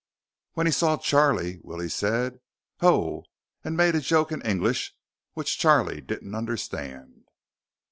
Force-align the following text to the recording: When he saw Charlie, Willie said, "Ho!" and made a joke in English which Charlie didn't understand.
When 0.53 0.65
he 0.65 0.71
saw 0.71 0.97
Charlie, 0.97 1.59
Willie 1.61 1.87
said, 1.87 2.39
"Ho!" 2.79 3.25
and 3.63 3.77
made 3.77 3.93
a 3.93 3.99
joke 4.01 4.31
in 4.31 4.41
English 4.41 4.95
which 5.33 5.59
Charlie 5.59 6.01
didn't 6.01 6.33
understand. 6.33 7.27